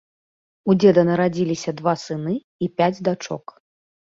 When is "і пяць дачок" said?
2.41-3.45